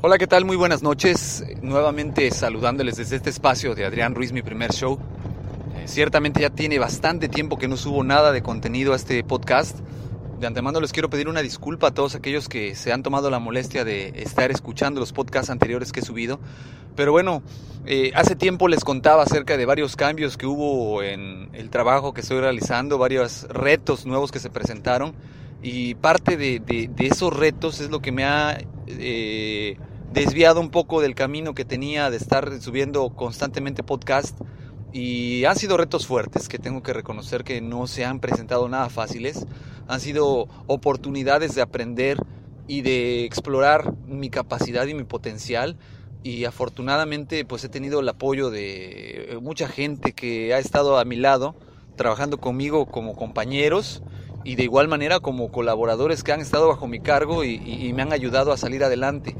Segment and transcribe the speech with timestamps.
[0.00, 0.44] Hola, ¿qué tal?
[0.44, 1.44] Muy buenas noches.
[1.60, 4.96] Nuevamente saludándoles desde este espacio de Adrián Ruiz, mi primer show.
[5.76, 9.80] Eh, ciertamente ya tiene bastante tiempo que no subo nada de contenido a este podcast.
[10.38, 13.40] De antemano les quiero pedir una disculpa a todos aquellos que se han tomado la
[13.40, 16.38] molestia de estar escuchando los podcasts anteriores que he subido.
[16.94, 17.42] Pero bueno,
[17.84, 22.20] eh, hace tiempo les contaba acerca de varios cambios que hubo en el trabajo que
[22.20, 25.12] estoy realizando, varios retos nuevos que se presentaron.
[25.60, 29.76] Y parte de, de, de esos retos es lo que me ha eh,
[30.12, 34.38] desviado un poco del camino que tenía de estar subiendo constantemente podcast.
[34.92, 38.88] Y han sido retos fuertes que tengo que reconocer que no se han presentado nada
[38.88, 39.46] fáciles.
[39.86, 42.18] Han sido oportunidades de aprender
[42.66, 45.76] y de explorar mi capacidad y mi potencial.
[46.22, 51.16] Y afortunadamente pues he tenido el apoyo de mucha gente que ha estado a mi
[51.16, 51.54] lado,
[51.96, 54.02] trabajando conmigo como compañeros
[54.44, 58.02] y de igual manera como colaboradores que han estado bajo mi cargo y, y, me
[58.02, 59.36] han ayudado a salir adelante.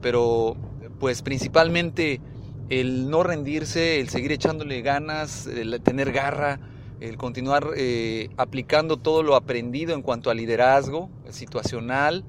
[0.00, 0.56] Pero
[0.98, 2.20] pues principalmente
[2.68, 6.60] el no rendirse, el seguir echándole ganas, el tener garra,
[7.00, 12.24] el continuar eh, aplicando todo lo aprendido en cuanto a liderazgo situacional,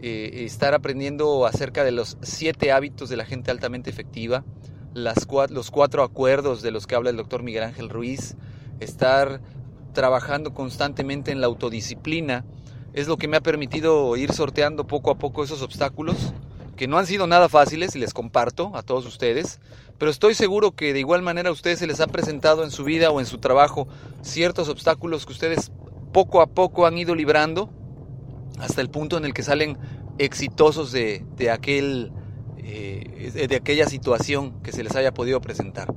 [0.00, 4.44] eh, estar aprendiendo acerca de los siete hábitos de la gente altamente efectiva,
[4.94, 8.36] los cuatro acuerdos de los que habla el doctor Miguel Ángel Ruiz,
[8.80, 9.40] estar
[9.92, 12.44] trabajando constantemente en la autodisciplina,
[12.94, 16.34] es lo que me ha permitido ir sorteando poco a poco esos obstáculos,
[16.76, 19.60] que no han sido nada fáciles y les comparto a todos ustedes,
[19.98, 22.84] pero estoy seguro que de igual manera a ustedes se les ha presentado en su
[22.84, 23.86] vida o en su trabajo
[24.22, 25.70] ciertos obstáculos que ustedes
[26.12, 27.70] poco a poco han ido librando
[28.58, 29.78] hasta el punto en el que salen
[30.18, 32.12] exitosos de, de aquel,
[32.58, 35.92] eh, de aquella situación que se les haya podido presentar.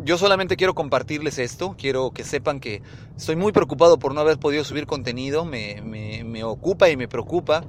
[0.00, 2.82] Yo solamente quiero compartirles esto, quiero que sepan que
[3.16, 7.08] estoy muy preocupado por no haber podido subir contenido, me, me, me ocupa y me
[7.08, 7.64] preocupa,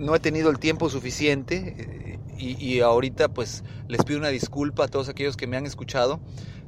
[0.00, 4.88] no he tenido el tiempo suficiente y, y, ahorita pues les pido una disculpa a
[4.88, 6.20] todos aquellos que me han escuchado,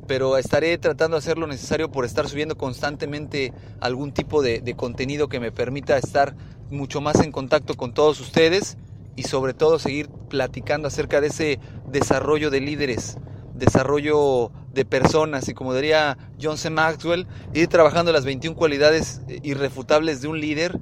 [0.07, 4.75] pero estaré tratando de hacer lo necesario por estar subiendo constantemente algún tipo de, de
[4.77, 6.37] contenido que me permita estar
[6.71, 8.77] mucho más en contacto con todos ustedes
[9.17, 11.59] y sobre todo seguir platicando acerca de ese
[11.91, 13.17] desarrollo de líderes
[13.55, 16.71] desarrollo de personas y como diría John C.
[16.71, 20.81] Maxwell, ir trabajando las 21 cualidades irrefutables de un líder,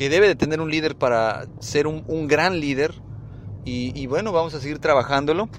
[0.00, 2.94] que debe de tener un líder para ser un, gran líder.
[3.66, 5.50] Y, y, bueno, vamos a seguir trabajándolo.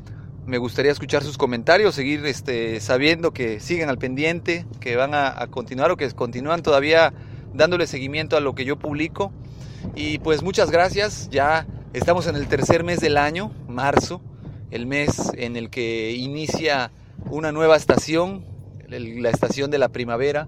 [0.48, 5.40] Me gustaría escuchar sus comentarios, seguir este, sabiendo que siguen al pendiente, que van a,
[5.40, 7.14] a continuar o que continúan todavía
[7.54, 9.32] dándole seguimiento a lo que yo publico.
[9.94, 14.24] Y pues muchas gracias, ya estamos en el tercer mes del año, marzo
[14.72, 16.92] el mes en el que inicia
[17.30, 18.44] una nueva estación,
[18.88, 20.48] la estación de la primavera.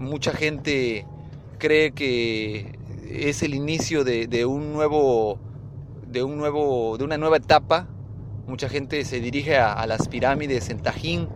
[0.00, 1.06] Mucha gente
[1.58, 2.81] cree que
[3.12, 5.38] es el inicio de, un nuevo,
[6.06, 7.88] de un nuevo, de una nueva etapa.
[8.46, 11.28] Mucha gente se dirige a, las pirámides en Tajín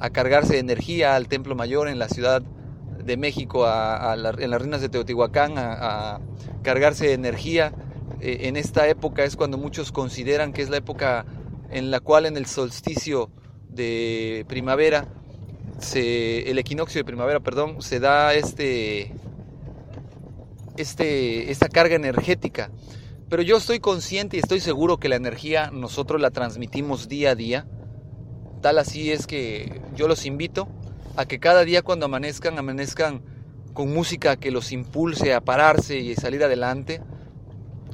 [0.00, 4.60] a cargarse de energía al Templo Mayor en la Ciudad de México, a, en las
[4.60, 6.20] ruinas de Teotihuacán, a, a
[6.62, 7.72] cargarse de energía.
[8.20, 11.24] Eh, en esta época es cuando muchos consideran que es la época
[11.70, 13.30] en la cual en el solsticio
[13.68, 15.06] de primavera,
[15.78, 19.14] se, el equinoccio de primavera, perdón, se da este,
[20.80, 22.70] este, esta carga energética.
[23.28, 27.34] Pero yo estoy consciente y estoy seguro que la energía nosotros la transmitimos día a
[27.34, 27.66] día.
[28.62, 30.68] Tal así es que yo los invito
[31.16, 33.22] a que cada día cuando amanezcan, amanezcan
[33.74, 37.02] con música que los impulse a pararse y salir adelante,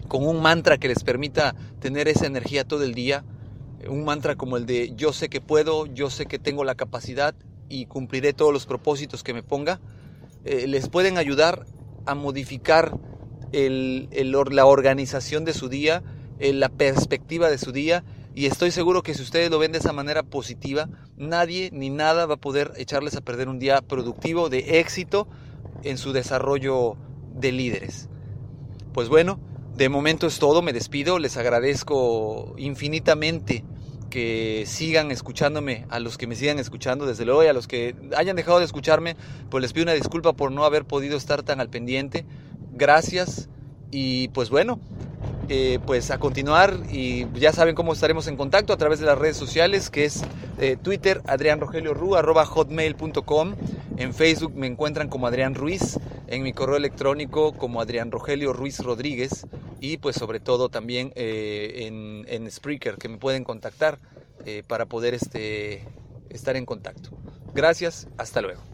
[0.09, 3.25] con un mantra que les permita tener esa energía todo el día,
[3.89, 7.35] un mantra como el de yo sé que puedo, yo sé que tengo la capacidad
[7.69, 9.81] y cumpliré todos los propósitos que me ponga,
[10.45, 11.67] eh, les pueden ayudar
[12.07, 12.99] a modificar
[13.53, 16.03] la organización de su día,
[16.39, 18.05] la perspectiva de su día
[18.35, 22.27] y estoy seguro que si ustedes lo ven de esa manera positiva, nadie ni nada
[22.27, 25.29] va a poder echarles a perder un día productivo, de éxito
[25.85, 26.97] en su desarrollo
[27.33, 28.09] de líderes.
[28.93, 29.39] Pues bueno,
[29.77, 33.65] de momento es todo, me despido, les agradezco infinitamente
[34.15, 37.97] que sigan escuchándome, a los que me sigan escuchando, desde luego, y a los que
[38.17, 39.17] hayan dejado de escucharme,
[39.51, 42.25] pues les pido una disculpa por no haber podido estar tan al pendiente.
[42.75, 43.49] Gracias.
[43.91, 44.79] Y pues bueno,
[45.49, 49.19] eh, pues a continuar y ya saben cómo estaremos en contacto a través de las
[49.19, 50.23] redes sociales que es
[50.59, 53.55] eh, Twitter Adrián Rogelio Ru arroba hotmail.com
[53.97, 55.99] en Facebook me encuentran como Adrián Ruiz.
[56.27, 59.47] En mi correo electrónico como Adrián Rogelio Ruiz Rodríguez
[59.81, 63.99] y pues sobre todo también eh, en, en, Spreaker que me pueden contactar
[64.67, 65.85] para poder este,
[66.29, 67.11] estar en contacto.
[67.55, 68.74] Gracias hasta luego